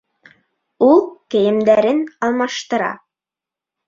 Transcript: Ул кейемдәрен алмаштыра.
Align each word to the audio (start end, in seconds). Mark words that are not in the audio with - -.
Ул 0.85 0.95
кейемдәрен 1.35 2.01
алмаштыра. 2.29 2.89